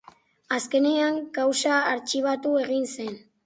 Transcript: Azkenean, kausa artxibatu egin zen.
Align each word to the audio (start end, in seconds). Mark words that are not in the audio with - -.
Azkenean, 0.57 1.21
kausa 1.37 1.77
artxibatu 1.93 2.59
egin 2.67 2.93
zen. 2.99 3.19